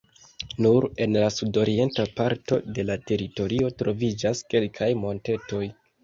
Nur 0.65 0.85
en 1.05 1.17
la 1.17 1.25
sudorienta 1.33 2.05
parto 2.19 2.57
de 2.77 2.85
la 2.91 2.95
teritorio 3.11 3.69
troviĝas 3.83 4.41
kelkaj 4.55 4.89
montetoj. 5.03 5.61